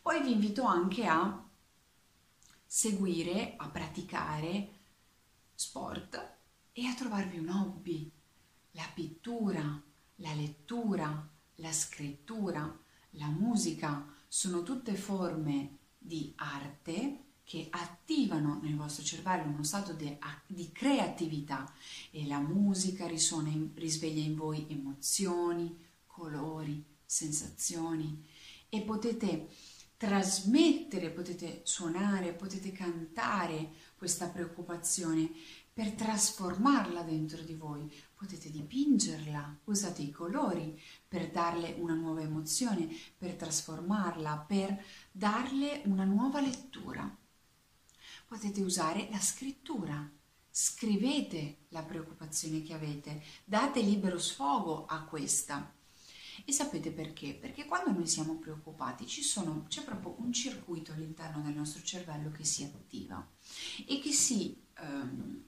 Poi 0.00 0.22
vi 0.22 0.32
invito 0.32 0.62
anche 0.62 1.04
a 1.04 1.45
seguire, 2.76 3.54
a 3.56 3.70
praticare 3.70 4.68
sport 5.54 6.36
e 6.72 6.84
a 6.84 6.92
trovarvi 6.92 7.38
un 7.38 7.48
hobby, 7.48 8.12
la 8.72 8.86
pittura, 8.92 9.82
la 10.16 10.34
lettura, 10.34 11.26
la 11.54 11.72
scrittura, 11.72 12.78
la 13.12 13.28
musica, 13.28 14.06
sono 14.28 14.62
tutte 14.62 14.94
forme 14.94 15.78
di 15.96 16.34
arte 16.36 17.20
che 17.44 17.68
attivano 17.70 18.60
nel 18.62 18.76
vostro 18.76 19.02
cervello 19.02 19.48
uno 19.48 19.62
stato 19.62 19.94
de, 19.94 20.18
di 20.46 20.70
creatività 20.70 21.72
e 22.10 22.26
la 22.26 22.40
musica 22.40 23.06
in, 23.06 23.70
risveglia 23.72 24.22
in 24.22 24.36
voi 24.36 24.66
emozioni, 24.68 25.82
colori, 26.04 26.84
sensazioni 27.06 28.22
e 28.68 28.82
potete 28.82 29.48
trasmettere, 29.96 31.10
potete 31.10 31.60
suonare, 31.64 32.32
potete 32.32 32.72
cantare 32.72 33.70
questa 33.96 34.28
preoccupazione 34.28 35.30
per 35.72 35.92
trasformarla 35.92 37.02
dentro 37.02 37.42
di 37.42 37.54
voi. 37.54 37.92
Potete 38.14 38.50
dipingerla, 38.50 39.60
usate 39.64 40.02
i 40.02 40.10
colori 40.10 40.80
per 41.06 41.30
darle 41.30 41.74
una 41.78 41.94
nuova 41.94 42.22
emozione, 42.22 42.88
per 43.16 43.34
trasformarla, 43.34 44.44
per 44.46 44.82
darle 45.12 45.82
una 45.84 46.04
nuova 46.04 46.40
lettura 46.40 47.24
potete 48.26 48.60
usare 48.60 49.08
la 49.10 49.20
scrittura. 49.20 50.10
Scrivete 50.50 51.66
la 51.68 51.82
preoccupazione 51.82 52.62
che 52.62 52.74
avete, 52.74 53.22
date 53.44 53.80
libero 53.80 54.18
sfogo 54.18 54.86
a 54.86 55.04
questa. 55.04 55.75
E 56.48 56.52
sapete 56.52 56.92
perché? 56.92 57.34
Perché 57.34 57.64
quando 57.64 57.90
noi 57.90 58.06
siamo 58.06 58.36
preoccupati 58.36 59.08
sono, 59.08 59.64
c'è 59.66 59.82
proprio 59.82 60.14
un 60.20 60.32
circuito 60.32 60.92
all'interno 60.92 61.42
del 61.42 61.54
nostro 61.54 61.82
cervello 61.82 62.30
che 62.30 62.44
si 62.44 62.62
attiva 62.62 63.26
e 63.84 63.98
che 63.98 64.12
si, 64.12 64.56
um, 64.80 65.42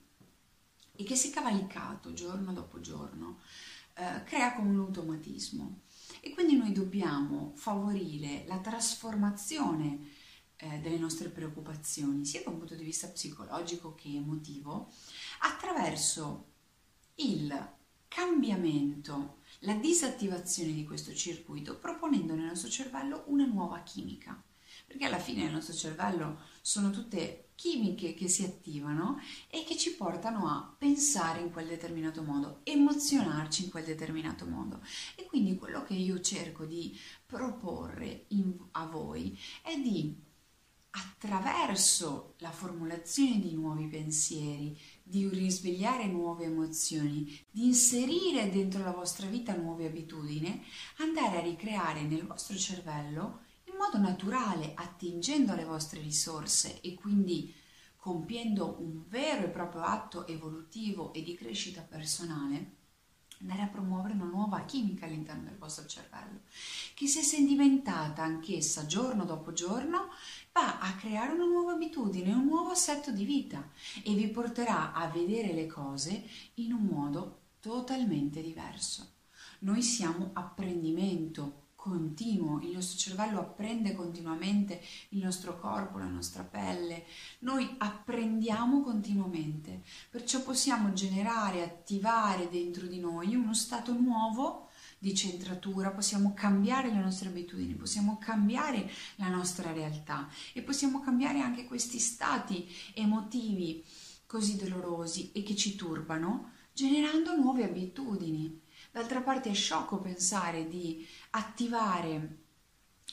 e 0.93 1.03
che 1.05 1.15
si 1.15 1.29
cavalcato 1.29 2.11
giorno 2.11 2.51
dopo 2.51 2.81
giorno 2.81 3.39
uh, 3.95 4.23
crea 4.25 4.53
come 4.55 4.71
un 4.71 4.79
automatismo. 4.79 5.83
E 6.19 6.33
quindi 6.33 6.57
noi 6.57 6.73
dobbiamo 6.73 7.53
favorire 7.55 8.43
la 8.45 8.57
trasformazione 8.59 10.17
eh, 10.57 10.79
delle 10.79 10.97
nostre 10.97 11.29
preoccupazioni, 11.29 12.25
sia 12.25 12.43
da 12.43 12.49
un 12.49 12.57
punto 12.57 12.75
di 12.75 12.83
vista 12.83 13.07
psicologico 13.07 13.95
che 13.95 14.09
emotivo, 14.09 14.91
attraverso 15.43 16.47
il 17.15 17.77
cambiamento, 18.09 19.37
la 19.59 19.73
disattivazione 19.73 20.73
di 20.73 20.85
questo 20.85 21.13
circuito, 21.13 21.77
proponendo 21.77 22.33
nel 22.33 22.45
nostro 22.45 22.69
cervello 22.69 23.23
una 23.27 23.45
nuova 23.45 23.81
chimica. 23.81 24.41
Perché 24.85 25.05
alla 25.05 25.19
fine 25.19 25.43
nel 25.43 25.53
nostro 25.53 25.73
cervello 25.73 26.39
sono 26.61 26.89
tutte 26.89 27.49
chimiche 27.55 28.13
che 28.13 28.27
si 28.29 28.43
attivano 28.43 29.19
e 29.49 29.63
che 29.65 29.75
ci 29.75 29.95
portano 29.95 30.47
a 30.47 30.73
pensare 30.77 31.41
in 31.41 31.51
quel 31.51 31.67
determinato 31.67 32.23
modo, 32.23 32.61
emozionarci 32.63 33.65
in 33.65 33.69
quel 33.69 33.83
determinato 33.83 34.45
modo. 34.45 34.81
E 35.15 35.25
quindi 35.25 35.57
quello 35.57 35.83
che 35.83 35.93
io 35.93 36.21
cerco 36.21 36.65
di 36.65 36.97
proporre 37.25 38.25
in, 38.29 38.57
a 38.71 38.85
voi 38.85 39.37
è 39.61 39.77
di 39.77 40.27
attraverso 40.91 42.35
la 42.39 42.51
formulazione 42.51 43.39
di 43.39 43.53
nuovi 43.53 43.87
pensieri, 43.87 44.77
di 45.03 45.27
risvegliare 45.27 46.07
nuove 46.07 46.45
emozioni, 46.45 47.45
di 47.49 47.65
inserire 47.65 48.49
dentro 48.49 48.83
la 48.83 48.91
vostra 48.91 49.27
vita 49.27 49.55
nuove 49.55 49.85
abitudini, 49.85 50.63
andare 50.97 51.37
a 51.37 51.41
ricreare 51.41 52.01
nel 52.03 52.25
vostro 52.25 52.55
cervello 52.55 53.41
in 53.65 53.75
modo 53.75 53.97
naturale, 53.97 54.73
attingendo 54.75 55.51
alle 55.51 55.65
vostre 55.65 56.01
risorse 56.01 56.81
e 56.81 56.95
quindi 56.95 57.53
compiendo 57.95 58.77
un 58.79 59.03
vero 59.07 59.45
e 59.45 59.49
proprio 59.49 59.81
atto 59.81 60.25
evolutivo 60.25 61.13
e 61.13 61.21
di 61.21 61.35
crescita 61.35 61.81
personale, 61.81 62.77
andare 63.41 63.61
a 63.61 63.67
promuovere 63.67 64.13
una 64.13 64.25
nuova 64.25 64.63
chimica 64.65 65.05
all'interno 65.05 65.43
del 65.43 65.57
vostro 65.57 65.85
cervello, 65.85 66.41
che 66.93 67.07
se 67.07 67.21
sedimentata 67.21 68.23
anch'essa 68.23 68.85
giorno 68.85 69.25
dopo 69.25 69.53
giorno 69.53 70.09
va 70.51 70.79
a 70.79 70.95
creare 70.95 71.33
una 71.33 71.45
nuova 71.45 71.73
abitudine, 71.73 72.33
un 72.33 72.45
nuovo 72.45 72.69
assetto 72.69 73.11
di 73.11 73.23
vita 73.23 73.69
e 74.03 74.13
vi 74.13 74.27
porterà 74.27 74.93
a 74.93 75.07
vedere 75.07 75.53
le 75.53 75.67
cose 75.67 76.23
in 76.55 76.73
un 76.73 76.83
modo 76.83 77.39
totalmente 77.59 78.41
diverso. 78.41 79.13
Noi 79.59 79.81
siamo 79.81 80.31
apprendimento 80.33 81.67
continuo, 81.75 82.59
il 82.59 82.71
nostro 82.71 82.97
cervello 82.97 83.39
apprende 83.39 83.95
continuamente 83.95 84.81
il 85.09 85.23
nostro 85.23 85.57
corpo, 85.57 85.97
la 85.97 86.07
nostra 86.07 86.43
pelle, 86.43 87.05
noi 87.39 87.75
apprendiamo 87.77 88.81
continuamente, 88.81 89.83
perciò 90.09 90.41
possiamo 90.41 90.91
generare, 90.91 91.63
attivare 91.63 92.49
dentro 92.49 92.85
di 92.85 92.99
noi 92.99 93.33
uno 93.35 93.53
stato 93.53 93.93
nuovo 93.93 94.68
di 94.99 95.15
centratura, 95.15 95.91
possiamo 95.91 96.33
cambiare 96.33 96.91
le 96.91 96.99
nostre 96.99 97.29
abitudini, 97.29 97.73
possiamo 97.73 98.17
cambiare 98.19 98.91
la 99.15 99.29
nostra 99.29 99.71
realtà 99.71 100.29
e 100.53 100.61
possiamo 100.61 100.99
cambiare 100.99 101.39
anche 101.39 101.63
questi 101.63 101.99
stati 101.99 102.67
emotivi 102.93 103.83
così 104.25 104.57
dolorosi 104.57 105.31
e 105.31 105.41
che 105.41 105.55
ci 105.55 105.75
turbano, 105.75 106.51
generando 106.73 107.35
nuove 107.35 107.63
abitudini. 107.63 108.61
D'altra 108.91 109.21
parte 109.21 109.49
è 109.49 109.53
sciocco 109.53 109.99
pensare 109.99 110.67
di 110.67 111.07
attivare, 111.31 112.37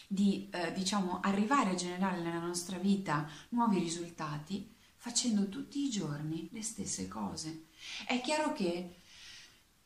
di 0.09 0.49
eh, 0.51 0.73
diciamo 0.73 1.21
arrivare 1.21 1.71
a 1.71 1.75
generare 1.75 2.21
nella 2.21 2.41
nostra 2.41 2.79
vita 2.79 3.29
nuovi 3.51 3.79
risultati 3.79 4.75
facendo 4.97 5.49
tutti 5.49 5.85
i 5.85 5.91
giorni 5.91 6.49
le 6.51 6.63
stesse 6.63 7.07
cose. 7.07 7.67
È 8.07 8.21
chiaro 8.21 8.53
che 8.53 8.97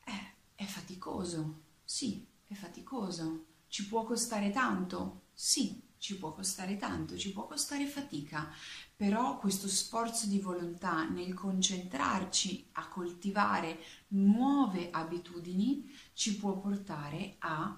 eh, 0.03 0.33
è 0.55 0.65
faticoso, 0.65 1.61
sì, 1.91 2.25
è 2.47 2.53
faticoso. 2.53 3.47
Ci 3.67 3.85
può 3.87 4.05
costare 4.05 4.49
tanto? 4.49 5.23
Sì, 5.33 5.89
ci 5.97 6.17
può 6.17 6.31
costare 6.31 6.77
tanto, 6.77 7.17
ci 7.17 7.33
può 7.33 7.47
costare 7.47 7.85
fatica, 7.85 8.49
però 8.95 9.37
questo 9.37 9.67
sforzo 9.67 10.25
di 10.27 10.39
volontà 10.39 11.03
nel 11.09 11.33
concentrarci 11.33 12.69
a 12.73 12.87
coltivare 12.87 13.77
nuove 14.09 14.89
abitudini 14.89 15.91
ci 16.13 16.37
può 16.37 16.57
portare 16.61 17.35
a 17.39 17.77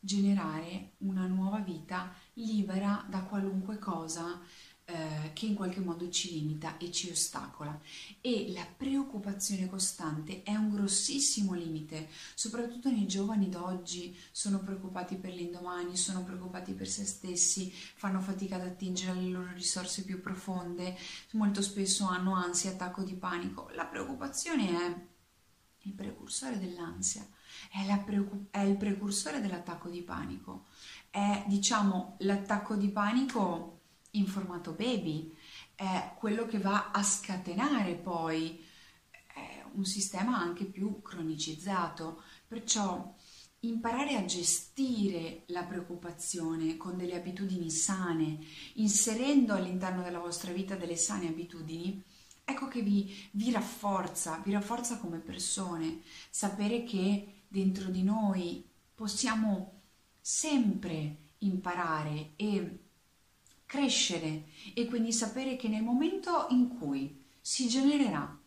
generare 0.00 0.94
una 0.98 1.26
nuova 1.26 1.60
vita 1.60 2.12
libera 2.32 3.06
da 3.08 3.22
qualunque 3.22 3.78
cosa 3.78 4.40
eh, 4.86 5.30
che 5.32 5.46
in 5.46 5.54
qualche 5.54 5.80
modo 5.80 6.10
ci 6.10 6.32
limita 6.32 6.76
e 6.76 6.90
ci 6.90 7.10
ostacola. 7.10 7.80
E 8.20 8.52
la 8.52 8.66
preoccupazione 8.76 9.68
costante 9.68 10.42
è 10.42 10.54
un 10.54 10.70
grossissimo 10.70 11.54
limite, 11.54 12.08
soprattutto 12.34 12.90
nei 12.90 13.06
giovani 13.06 13.48
d'oggi. 13.48 14.16
Sono 14.30 14.58
preoccupati 14.60 15.16
per 15.16 15.32
l'indomani, 15.32 15.96
sono 15.96 16.22
preoccupati 16.22 16.72
per 16.72 16.88
se 16.88 17.04
stessi, 17.06 17.72
fanno 17.72 18.20
fatica 18.20 18.56
ad 18.56 18.62
attingere 18.62 19.12
alle 19.12 19.28
loro 19.28 19.52
risorse 19.52 20.04
più 20.04 20.20
profonde, 20.20 20.96
molto 21.32 21.62
spesso 21.62 22.06
hanno 22.06 22.34
ansia, 22.34 22.70
attacco 22.70 23.02
di 23.02 23.14
panico. 23.14 23.70
La 23.74 23.86
preoccupazione 23.86 24.68
è 24.68 25.06
il 25.86 25.92
precursore 25.92 26.58
dell'ansia, 26.58 27.26
è, 27.70 27.86
è 28.50 28.60
il 28.60 28.76
precursore 28.76 29.40
dell'attacco 29.40 29.88
di 29.88 30.02
panico, 30.02 30.66
è 31.10 31.44
diciamo 31.46 32.16
l'attacco 32.20 32.74
di 32.76 32.88
panico 32.90 33.73
in 34.14 34.26
formato 34.26 34.72
baby, 34.72 35.34
è 35.74 36.14
quello 36.18 36.46
che 36.46 36.58
va 36.58 36.90
a 36.90 37.02
scatenare 37.02 37.94
poi 37.94 38.64
un 39.74 39.84
sistema 39.84 40.38
anche 40.38 40.64
più 40.64 41.02
cronicizzato. 41.02 42.22
Perciò 42.46 43.14
imparare 43.60 44.16
a 44.16 44.24
gestire 44.24 45.44
la 45.46 45.64
preoccupazione 45.64 46.76
con 46.76 46.96
delle 46.96 47.16
abitudini 47.16 47.70
sane, 47.70 48.38
inserendo 48.74 49.54
all'interno 49.54 50.02
della 50.02 50.18
vostra 50.18 50.52
vita 50.52 50.76
delle 50.76 50.96
sane 50.96 51.28
abitudini, 51.28 52.02
ecco 52.44 52.68
che 52.68 52.82
vi, 52.82 53.28
vi 53.32 53.50
rafforza, 53.50 54.40
vi 54.44 54.52
rafforza 54.52 54.98
come 54.98 55.18
persone, 55.18 56.02
sapere 56.30 56.84
che 56.84 57.44
dentro 57.48 57.88
di 57.88 58.02
noi 58.02 58.64
possiamo 58.94 59.80
sempre 60.20 61.32
imparare 61.38 62.32
e 62.36 62.83
crescere 63.66 64.46
e 64.74 64.86
quindi 64.86 65.12
sapere 65.12 65.56
che 65.56 65.68
nel 65.68 65.82
momento 65.82 66.46
in 66.50 66.76
cui 66.78 67.22
si 67.40 67.68
genererà 67.68 68.38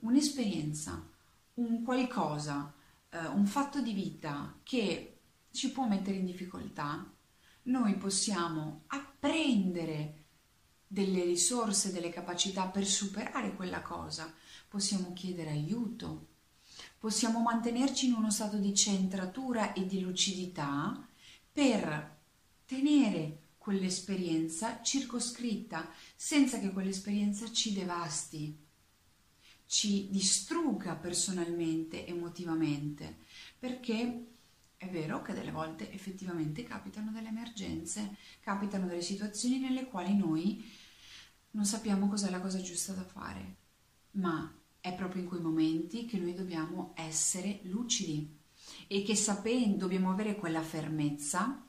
un'esperienza, 0.00 1.06
un 1.54 1.82
qualcosa, 1.82 2.72
eh, 3.10 3.26
un 3.26 3.46
fatto 3.46 3.80
di 3.80 3.92
vita 3.92 4.58
che 4.62 5.18
ci 5.50 5.70
può 5.70 5.86
mettere 5.86 6.16
in 6.16 6.26
difficoltà, 6.26 7.10
noi 7.64 7.96
possiamo 7.96 8.82
apprendere 8.88 10.22
delle 10.86 11.24
risorse, 11.24 11.92
delle 11.92 12.10
capacità 12.10 12.66
per 12.66 12.86
superare 12.86 13.54
quella 13.54 13.82
cosa, 13.82 14.32
possiamo 14.68 15.12
chiedere 15.12 15.50
aiuto, 15.50 16.28
possiamo 16.98 17.40
mantenerci 17.40 18.06
in 18.06 18.14
uno 18.14 18.30
stato 18.30 18.58
di 18.58 18.74
centratura 18.74 19.72
e 19.72 19.86
di 19.86 20.00
lucidità 20.00 21.06
per 21.50 22.18
tenere 22.66 23.43
quell'esperienza 23.64 24.82
circoscritta, 24.82 25.88
senza 26.14 26.58
che 26.58 26.70
quell'esperienza 26.70 27.50
ci 27.50 27.72
devasti, 27.72 28.54
ci 29.64 30.10
distrugga 30.10 30.96
personalmente, 30.96 32.06
emotivamente, 32.06 33.20
perché 33.58 34.26
è 34.76 34.86
vero 34.90 35.22
che 35.22 35.32
delle 35.32 35.50
volte 35.50 35.90
effettivamente 35.90 36.62
capitano 36.62 37.10
delle 37.10 37.28
emergenze, 37.28 38.18
capitano 38.40 38.86
delle 38.86 39.00
situazioni 39.00 39.58
nelle 39.58 39.86
quali 39.86 40.14
noi 40.14 40.62
non 41.52 41.64
sappiamo 41.64 42.06
cos'è 42.06 42.28
la 42.28 42.42
cosa 42.42 42.60
giusta 42.60 42.92
da 42.92 43.04
fare, 43.04 43.56
ma 44.12 44.54
è 44.78 44.92
proprio 44.94 45.22
in 45.22 45.28
quei 45.28 45.40
momenti 45.40 46.04
che 46.04 46.18
noi 46.18 46.34
dobbiamo 46.34 46.92
essere 46.96 47.60
lucidi 47.62 48.30
e 48.86 49.02
che 49.02 49.16
sapendo 49.16 49.78
dobbiamo 49.78 50.10
avere 50.10 50.36
quella 50.36 50.60
fermezza 50.60 51.63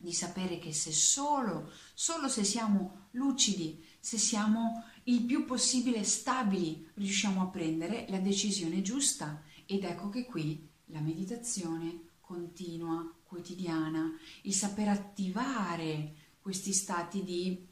di 0.00 0.12
sapere 0.12 0.58
che 0.58 0.72
se 0.72 0.92
solo, 0.92 1.72
solo 1.92 2.28
se 2.28 2.44
siamo 2.44 3.08
lucidi, 3.12 3.84
se 3.98 4.16
siamo 4.16 4.84
il 5.04 5.22
più 5.24 5.44
possibile 5.44 6.04
stabili, 6.04 6.88
riusciamo 6.94 7.42
a 7.42 7.48
prendere 7.48 8.06
la 8.08 8.18
decisione 8.18 8.80
giusta. 8.80 9.42
Ed 9.66 9.82
ecco 9.82 10.08
che 10.08 10.24
qui 10.24 10.66
la 10.86 11.00
meditazione 11.00 12.06
continua, 12.20 13.12
quotidiana, 13.24 14.16
il 14.42 14.54
saper 14.54 14.88
attivare 14.88 16.14
questi 16.40 16.72
stati 16.72 17.24
di 17.24 17.66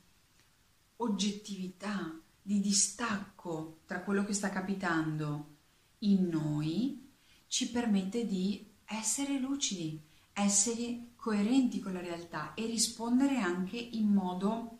oggettività, 0.96 2.20
di 2.42 2.60
distacco 2.60 3.78
tra 3.86 4.02
quello 4.02 4.24
che 4.24 4.32
sta 4.32 4.50
capitando 4.50 5.54
in 6.00 6.28
noi, 6.28 7.08
ci 7.46 7.70
permette 7.70 8.26
di 8.26 8.66
essere 8.84 9.38
lucidi, 9.38 10.00
essere 10.32 11.05
coerenti 11.26 11.80
con 11.80 11.92
la 11.92 12.00
realtà 12.00 12.54
e 12.54 12.66
rispondere 12.66 13.38
anche 13.38 13.76
in 13.76 14.12
modo 14.12 14.78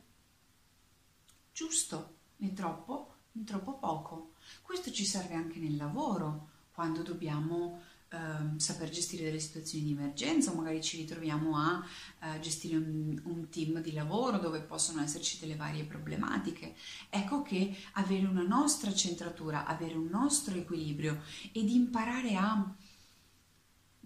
giusto, 1.52 2.18
né 2.37 2.52
troppo 2.52 3.14
né 3.32 3.42
troppo 3.42 3.76
poco. 3.78 4.35
Questo 4.62 4.92
ci 4.92 5.04
serve 5.04 5.35
anche 5.35 5.59
nel 5.59 5.74
lavoro, 5.74 6.50
quando 6.72 7.02
dobbiamo 7.02 7.80
eh, 8.11 8.61
saper 8.61 8.90
gestire 8.90 9.24
delle 9.24 9.40
situazioni 9.40 9.87
di 9.87 9.90
emergenza 9.90 10.54
magari 10.54 10.80
ci 10.85 10.98
ritroviamo 10.98 11.56
a 11.56 11.85
eh, 12.20 12.38
gestire 12.38 12.76
un, 12.76 13.20
un, 13.24 13.48
team 13.48 13.80
di 13.80 13.90
lavoro 13.90 14.38
dove 14.38 14.61
possono 14.61 15.02
esserci 15.02 15.40
delle 15.40 15.56
varie 15.56 15.82
problematiche. 15.82 16.76
Ecco 17.11 17.42
che 17.42 17.76
avere 17.94 18.24
una 18.24 18.46
nostra 18.46 18.94
centratura, 18.94 19.66
avere 19.66 19.94
un 19.94 20.06
nostro 20.06 20.54
equilibrio 20.56 21.22
ed 21.50 21.68
imparare 21.68 22.37
a 22.37 22.72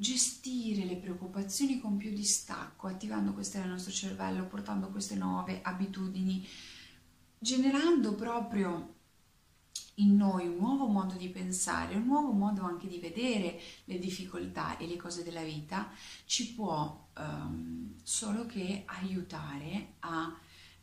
gestire 0.01 0.87
le 0.87 0.97
preoccupazioni 0.97 1.79
con 1.79 1.99
più 1.99 2.11
distacco, 2.11 2.87
attivando 2.87 3.35
queste 3.35 3.59
nel 3.59 3.69
nostro 3.69 3.93
cervello, 3.93 4.47
portando 4.47 4.89
queste 4.89 5.15
nuove 5.15 5.61
abitudini, 5.61 6.49
generando 7.39 8.15
proprio 8.15 8.95
in 9.97 10.17
noi 10.17 10.47
un 10.47 10.57
nuovo 10.57 10.87
modo 10.87 11.17
di 11.17 11.29
pensare, 11.29 11.97
un 11.97 12.07
nuovo 12.07 12.33
modo 12.33 12.63
anche 12.63 12.89
di 12.89 12.99
vedere 12.99 13.61
le 13.85 13.99
difficoltà 13.99 14.79
e 14.79 14.87
le 14.87 14.97
cose 14.97 15.23
della 15.23 15.43
vita, 15.43 15.91
ci 16.25 16.55
può 16.55 17.09
um, 17.19 17.95
solo 18.03 18.47
che 18.47 18.85
aiutare 18.87 19.97
a 19.99 20.35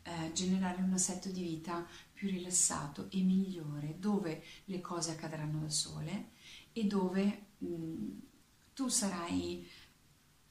uh, 0.04 0.32
generare 0.32 0.80
un 0.80 0.92
assetto 0.92 1.28
di 1.30 1.42
vita 1.42 1.84
più 2.12 2.28
rilassato 2.28 3.08
e 3.10 3.20
migliore, 3.22 3.96
dove 3.98 4.44
le 4.66 4.80
cose 4.80 5.10
accadranno 5.10 5.58
da 5.58 5.70
sole 5.70 6.30
e 6.72 6.84
dove 6.84 7.46
um, 7.58 8.26
tu 8.78 8.86
sarai 8.86 9.68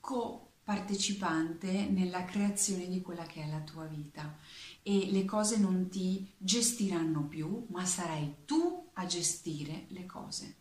co-partecipante 0.02 1.88
nella 1.88 2.26
creazione 2.26 2.90
di 2.90 3.02
quella 3.02 3.26
che 3.26 3.42
è 3.44 3.50
la 3.50 3.62
tua 3.62 3.86
vita 3.86 4.38
e 4.84 5.10
le 5.12 5.24
cose 5.24 5.58
non 5.58 5.88
ti 5.88 6.30
gestiranno 6.38 7.26
più, 7.26 7.68
ma 7.70 7.86
sarai 7.86 8.40
tu 8.44 8.90
a 8.96 9.06
gestire 9.06 9.86
le 9.92 10.06
cose. 10.06 10.56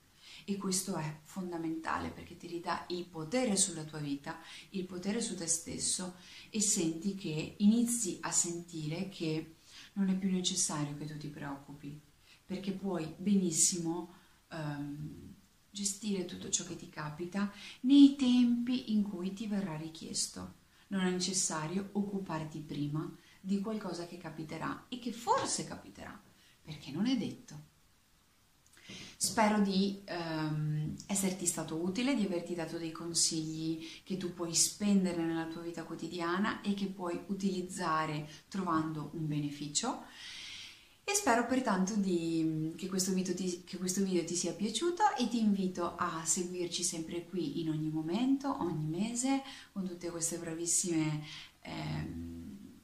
E 0.44 0.56
questo 0.56 0.94
è 0.94 1.18
fondamentale 1.24 2.10
perché 2.10 2.36
ti 2.36 2.46
ridà 2.46 2.84
il 2.90 3.04
potere 3.04 3.56
sulla 3.56 3.82
tua 3.82 3.98
vita, 3.98 4.38
il 4.70 4.84
potere 4.84 5.20
su 5.20 5.34
te 5.34 5.48
stesso 5.48 6.14
e 6.50 6.60
senti 6.60 7.16
che 7.16 7.56
inizi 7.58 8.18
a 8.20 8.30
sentire 8.30 9.08
che 9.08 9.56
non 9.94 10.08
è 10.08 10.14
più 10.14 10.30
necessario 10.30 10.96
che 10.96 11.06
tu 11.06 11.16
ti 11.16 11.26
preoccupi, 11.26 12.00
perché 12.44 12.70
puoi 12.70 13.12
benissimo 13.18 14.14
um, 14.52 15.34
gestire 15.76 16.24
tutto 16.24 16.48
ciò 16.48 16.64
che 16.64 16.74
ti 16.74 16.88
capita 16.88 17.52
nei 17.80 18.16
tempi 18.16 18.92
in 18.92 19.02
cui 19.02 19.34
ti 19.34 19.46
verrà 19.46 19.76
richiesto. 19.76 20.54
Non 20.88 21.02
è 21.02 21.10
necessario 21.10 21.90
occuparti 21.92 22.60
prima 22.60 23.14
di 23.38 23.60
qualcosa 23.60 24.06
che 24.06 24.16
capiterà 24.16 24.86
e 24.88 24.98
che 24.98 25.12
forse 25.12 25.66
capiterà, 25.66 26.18
perché 26.62 26.90
non 26.90 27.06
è 27.06 27.18
detto. 27.18 27.74
Spero 29.18 29.60
di 29.60 30.02
um, 30.08 30.94
esserti 31.06 31.44
stato 31.44 31.76
utile, 31.76 32.14
di 32.14 32.24
averti 32.24 32.54
dato 32.54 32.78
dei 32.78 32.92
consigli 32.92 33.86
che 34.02 34.16
tu 34.16 34.32
puoi 34.32 34.54
spendere 34.54 35.22
nella 35.22 35.46
tua 35.46 35.60
vita 35.60 35.84
quotidiana 35.84 36.62
e 36.62 36.72
che 36.72 36.86
puoi 36.86 37.20
utilizzare 37.26 38.28
trovando 38.48 39.10
un 39.12 39.26
beneficio. 39.26 40.04
E 41.08 41.14
spero 41.14 41.46
pertanto 41.46 41.94
di, 41.94 42.74
che, 42.76 42.88
questo 42.88 43.14
ti, 43.14 43.62
che, 43.64 43.76
questo 43.76 44.02
video 44.02 44.24
ti 44.24 44.34
sia 44.34 44.52
piaciuto 44.52 45.14
e 45.16 45.28
ti 45.28 45.38
invito 45.38 45.94
a 45.94 46.24
seguirci 46.24 46.82
sempre 46.82 47.24
qui 47.26 47.60
in 47.60 47.68
ogni 47.68 47.90
momento, 47.90 48.60
ogni 48.60 48.86
mese, 48.86 49.40
con 49.70 49.86
tutte 49.86 50.10
queste 50.10 50.36
bravissime 50.36 51.24
eh, 51.60 52.08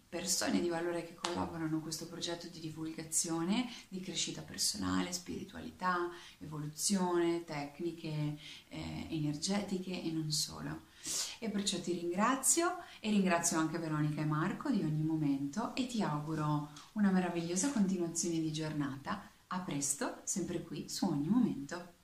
persone 0.08 0.60
di 0.60 0.68
valore 0.68 1.04
che 1.04 1.16
collaborano 1.16 1.78
a 1.78 1.80
questo 1.80 2.06
progetto 2.06 2.46
di 2.46 2.60
divulgazione 2.60 3.68
di 3.88 3.98
crescita 3.98 4.42
personale, 4.42 5.12
spiritualità, 5.12 6.08
evoluzione, 6.38 7.42
tecniche 7.42 8.38
eh, 8.68 9.06
energetiche 9.10 10.00
e 10.00 10.12
non 10.12 10.30
solo. 10.30 10.90
E 11.38 11.48
perciò 11.48 11.78
ti 11.80 11.92
ringrazio 11.92 12.78
e 13.00 13.10
ringrazio 13.10 13.58
anche 13.58 13.78
Veronica 13.78 14.20
e 14.20 14.24
Marco 14.24 14.70
di 14.70 14.82
ogni 14.82 15.02
momento 15.02 15.74
e 15.74 15.86
ti 15.86 16.02
auguro 16.02 16.70
una 16.92 17.10
meravigliosa 17.10 17.70
continuazione 17.70 18.38
di 18.40 18.52
giornata. 18.52 19.30
A 19.48 19.60
presto, 19.60 20.20
sempre 20.24 20.62
qui 20.62 20.88
su 20.88 21.06
ogni 21.06 21.28
momento. 21.28 22.00